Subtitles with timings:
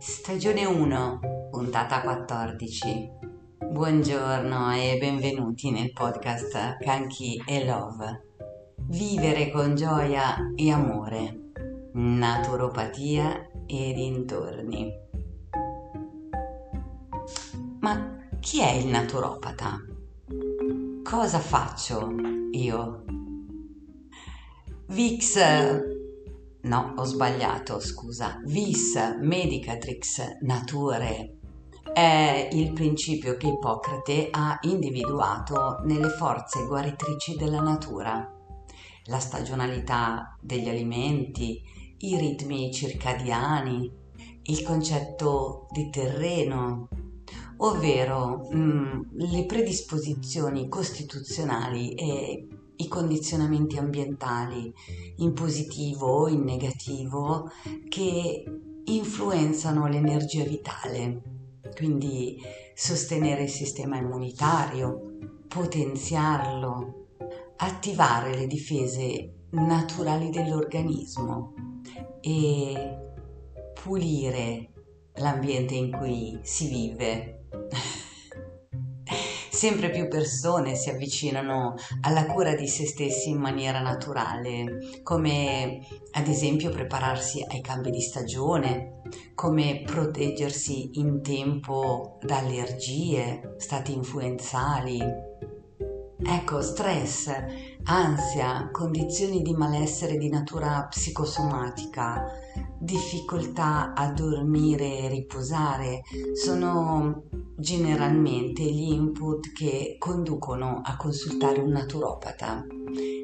[0.00, 3.10] Stagione 1, puntata 14.
[3.70, 8.24] Buongiorno e benvenuti nel podcast Kanki e Love.
[8.76, 11.50] Vivere con gioia e amore.
[11.92, 14.90] Naturopatia e dintorni.
[17.80, 19.76] Ma chi è il naturopata?
[21.04, 22.10] Cosa faccio
[22.52, 23.04] io?
[24.86, 25.99] Vix
[26.62, 28.38] No, ho sbagliato, scusa.
[28.44, 31.38] Vis medicatrix nature
[31.92, 38.30] è il principio che Ippocrate ha individuato nelle forze guaritrici della natura.
[39.04, 41.62] La stagionalità degli alimenti,
[41.98, 43.90] i ritmi circadiani,
[44.42, 46.88] il concetto di terreno,
[47.56, 52.46] ovvero mh, mm, le predisposizioni costituzionali e
[52.80, 54.72] i condizionamenti ambientali
[55.16, 57.50] in positivo o in negativo
[57.88, 58.44] che
[58.84, 61.22] influenzano l'energia vitale,
[61.76, 62.40] quindi
[62.74, 67.06] sostenere il sistema immunitario, potenziarlo,
[67.56, 71.54] attivare le difese naturali dell'organismo
[72.20, 72.98] e
[73.82, 74.72] pulire
[75.14, 77.46] l'ambiente in cui si vive.
[79.60, 85.80] Sempre più persone si avvicinano alla cura di se stessi in maniera naturale, come
[86.12, 89.02] ad esempio prepararsi ai cambi di stagione,
[89.34, 94.98] come proteggersi in tempo da allergie, stati influenzali.
[96.22, 97.30] Ecco, stress,
[97.84, 102.24] ansia, condizioni di malessere di natura psicosomatica,
[102.78, 106.02] difficoltà a dormire e riposare
[106.34, 107.24] sono
[107.56, 112.64] generalmente gli input che conducono a consultare un naturopata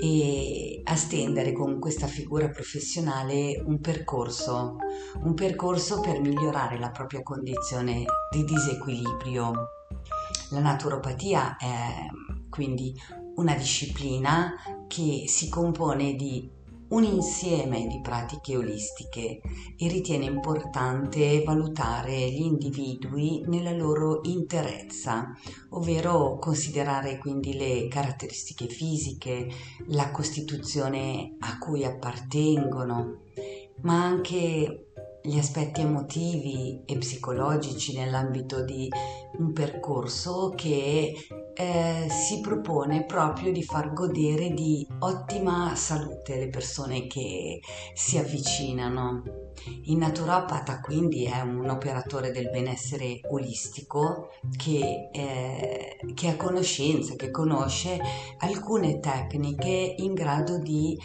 [0.00, 4.76] e a stendere con questa figura professionale un percorso,
[5.22, 9.52] un percorso per migliorare la propria condizione di disequilibrio.
[10.50, 12.06] La naturopatia è
[12.48, 12.94] quindi
[13.40, 14.54] una disciplina
[14.86, 16.58] che si compone di
[16.88, 19.40] un insieme di pratiche olistiche
[19.76, 25.32] e ritiene importante valutare gli individui nella loro interezza,
[25.70, 29.48] ovvero considerare quindi le caratteristiche fisiche,
[29.86, 33.20] la costituzione a cui appartengono,
[33.82, 34.86] ma anche
[35.22, 38.88] gli aspetti emotivi e psicologici nell'ambito di
[39.38, 41.14] un percorso che
[41.60, 47.60] eh, si propone proprio di far godere di ottima salute le persone che
[47.92, 49.22] si avvicinano.
[49.84, 57.30] Il naturopata quindi è un operatore del benessere olistico che, eh, che ha conoscenza, che
[57.30, 58.00] conosce
[58.38, 60.96] alcune tecniche in grado di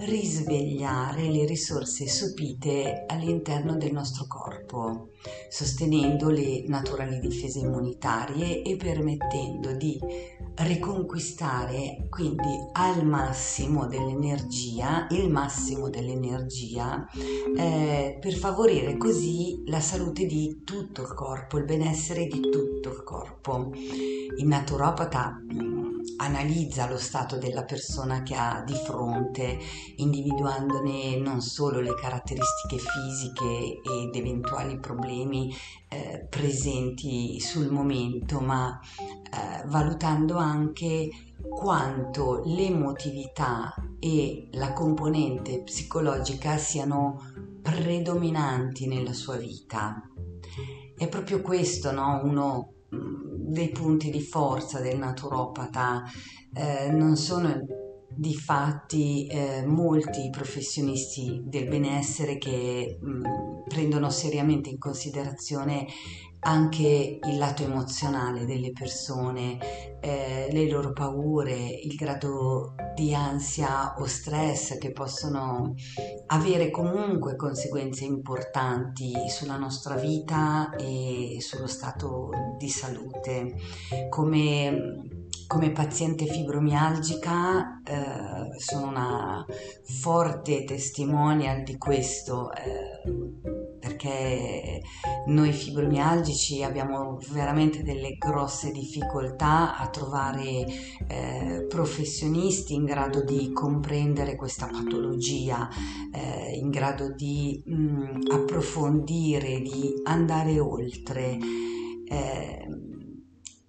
[0.00, 5.10] risvegliare le risorse sopite all'interno del nostro corpo,
[5.48, 9.98] sostenendo le naturali difese immunitarie e permettendo di
[10.54, 17.06] riconquistare quindi al massimo dell'energia, il massimo dell'energia,
[17.56, 23.02] eh, per favorire così la salute di tutto il corpo, il benessere di tutto il
[23.02, 23.72] corpo.
[23.74, 25.40] Il naturopata
[26.16, 29.58] analizza lo stato della persona che ha di fronte,
[29.96, 35.54] individuandone non solo le caratteristiche fisiche ed eventuali problemi
[35.88, 41.08] eh, presenti sul momento, ma eh, valutando anche
[41.48, 47.20] quanto l'emotività e la componente psicologica siano
[47.62, 50.02] predominanti nella sua vita.
[50.96, 52.20] È proprio questo, no?
[52.24, 52.72] Uno
[53.50, 56.04] dei punti di forza del naturopata,
[56.52, 57.48] eh, non sono
[58.20, 65.86] di fatti eh, molti professionisti del benessere che mh, prendono seriamente in considerazione
[66.40, 69.58] anche il lato emozionale delle persone,
[70.00, 75.74] eh, le loro paure, il grado di ansia o stress che possono
[76.26, 82.28] avere comunque conseguenze importanti sulla nostra vita e sullo stato
[82.58, 83.54] di salute.
[84.10, 85.19] Come,
[85.50, 89.44] come paziente fibromialgica eh, sono una
[89.82, 92.52] forte testimonial di questo.
[92.52, 94.80] Eh, perché
[95.26, 100.66] noi fibromialgici abbiamo veramente delle grosse difficoltà a trovare
[101.08, 105.68] eh, professionisti in grado di comprendere questa patologia,
[106.12, 111.36] eh, in grado di mh, mm, approfondire, di andare oltre.
[112.06, 112.88] Eh,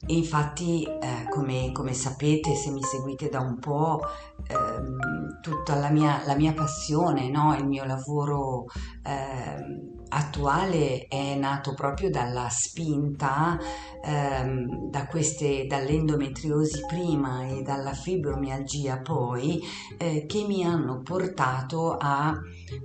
[0.08, 4.00] infatti, eh, come, come, sapete, se mi seguite da un po',
[4.48, 7.56] ehm, tutta la mia, la mia passione, no?
[7.56, 8.66] il mio lavoro
[9.04, 13.58] ehm, attuale è nato proprio dalla spinta
[14.04, 19.60] ehm, da queste, dall'endometriosi prima e dalla fibromialgia poi
[19.98, 22.34] eh, che mi hanno portato a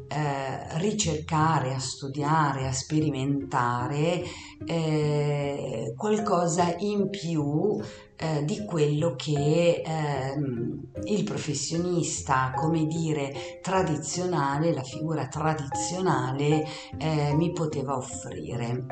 [0.09, 4.23] eh, ricercare, a studiare, a sperimentare
[4.65, 7.81] eh, qualcosa in più
[8.14, 16.64] eh, di quello che ehm, il professionista, come dire, tradizionale, la figura tradizionale
[16.97, 18.87] eh, mi poteva offrire.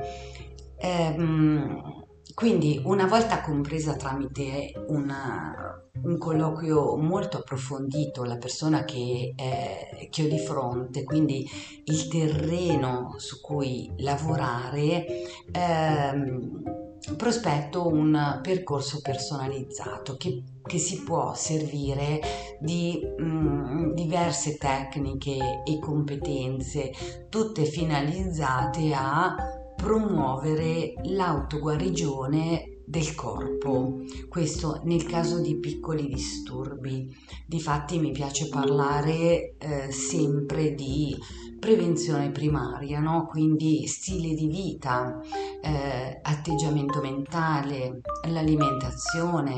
[0.78, 2.02] Ehm,
[2.34, 10.24] quindi una volta compresa tramite una, un colloquio molto approfondito la persona che, eh, che,
[10.24, 11.48] ho di fronte, quindi
[11.84, 15.06] il terreno su cui lavorare,
[15.52, 16.83] ehm,
[17.16, 22.20] prospetto un percorso personalizzato che, che si può servire
[22.58, 26.92] di mh, mm, diverse tecniche e competenze,
[27.28, 29.34] tutte finalizzate a
[29.76, 37.14] promuovere l'autoguarigione del corpo, questo nel caso di piccoli disturbi.
[37.46, 41.16] Difatti mi piace parlare eh, sempre di
[41.58, 43.26] prevenzione primaria, no?
[43.26, 45.20] quindi stile di vita,
[45.62, 49.54] eh, atteggiamento mentale, l'alimentazione,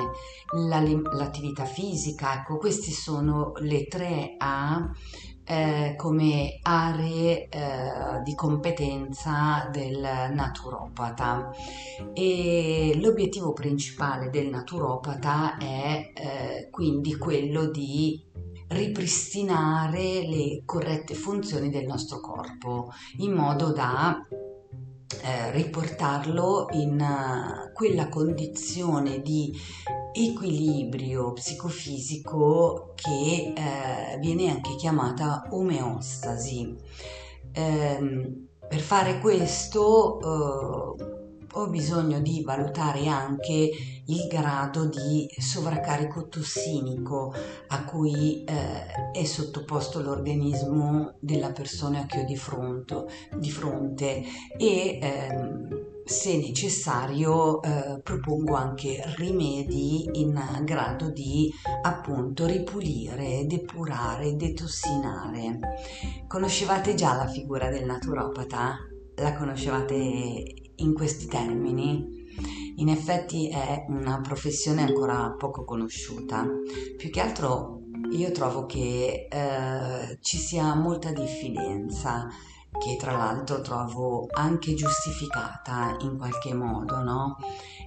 [1.13, 4.91] l'attività fisica, ecco queste sono le tre A
[5.49, 10.01] eh, come aree eh, di competenza del
[10.33, 11.51] naturopata
[12.13, 18.26] e l'obiettivo principale del naturopata è eh, quindi quello di
[18.69, 24.21] ripristinare le corrette funzioni del nostro corpo in modo da
[25.23, 29.53] eh, riportarlo in uh, quella condizione di
[30.13, 36.75] equilibrio psicofisico che eh, viene anche chiamata omeostasi.
[37.53, 38.33] Eh,
[38.69, 43.71] per fare questo eh, ho bisogno di valutare anche
[44.09, 47.33] il grado di sovraccarico tossinico
[47.69, 53.05] a cui eh, è sottoposto l'organismo della persona che ho di fronte,
[53.37, 54.23] di fronte
[54.57, 61.53] e ehm, se necessario eh, propongo anche rimedi in grado di
[61.83, 65.59] appunto ripulire, depurare, detossinare.
[66.29, 68.77] Conoscevate già la figura del naturopata?
[69.17, 72.25] La conoscevate in questi termini.
[72.77, 76.47] In effetti è una professione ancora poco conosciuta.
[76.97, 77.81] Più che altro
[78.11, 82.29] io trovo che eh, ci sia molta diffidenza
[82.79, 87.37] che tra l'altro trovo anche giustificata in qualche modo, no?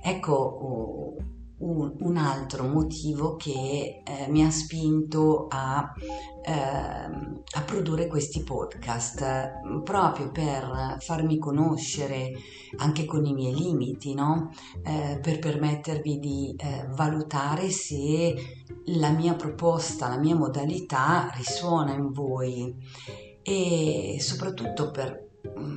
[0.02, 1.16] Ecco, oh,
[1.60, 5.94] un, un altro motivo che eh, mi ha spinto a,
[6.42, 12.32] eh, a, produrre questi podcast proprio per farmi conoscere
[12.78, 14.52] anche con i miei limiti, no?
[14.84, 18.36] eh, per permettervi di eh, valutare se
[18.86, 22.76] la mia proposta, la mia modalità risuona in voi
[23.42, 25.29] e soprattutto per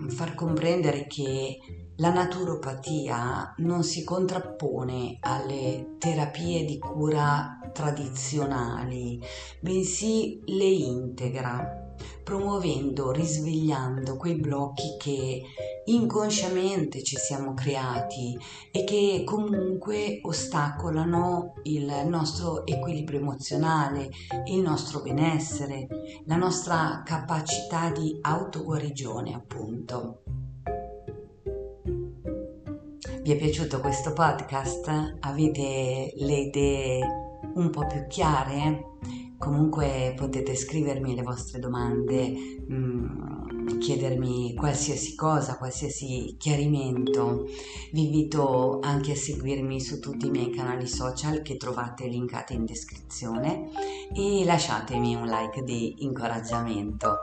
[0.08, 1.58] far comprendere che
[1.96, 9.20] la naturopatia non si contrappone alle terapie di cura tradizionali,
[9.60, 15.42] bensì le integra, promuovendo, risvegliando quei blocchi che
[15.84, 18.38] inconsciamente ci siamo creati
[18.70, 24.10] e che comunque ostacolano il nostro equilibrio emozionale,
[24.46, 25.86] il nostro benessere,
[26.26, 30.22] la nostra capacità di autoguarigione, appunto.
[33.22, 35.18] Vi è piaciuto questo podcast?
[35.20, 37.00] Avete le idee
[37.54, 38.90] un po' più chiare?
[39.38, 42.32] Comunque potete scrivermi le vostre domande,
[42.70, 43.41] mm,
[43.82, 47.46] chiedermi qualsiasi cosa, qualsiasi chiarimento.
[47.90, 52.64] Vi invito anche a seguirmi su tutti i miei canali social che trovate linkati in
[52.64, 53.70] descrizione
[54.14, 57.16] e lasciatemi un like di incoraggiamento.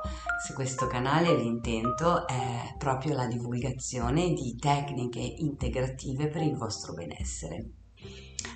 [0.46, 7.79] Su questo canale l'intento è proprio la divulgazione di tecniche integrative per il vostro benessere.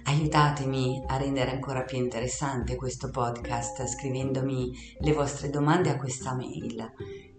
[0.05, 6.91] Aiutatemi a rendere ancora più interessante questo podcast scrivendomi le vostre domande a questa mail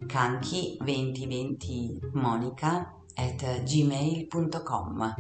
[0.06, 5.14] canchi2020monica at gmail.com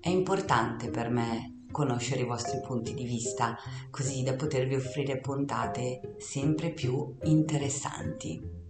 [0.00, 3.56] È importante per me conoscere i vostri punti di vista
[3.90, 8.62] così da potervi offrire puntate sempre più interessanti.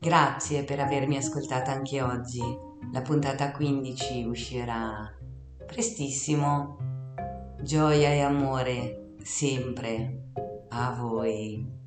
[0.00, 2.40] Grazie per avermi ascoltata anche oggi.
[2.92, 5.17] La puntata 15 uscirà
[5.68, 6.78] prestissimo.
[7.62, 10.30] Gioia e amore sempre
[10.70, 11.77] a voi.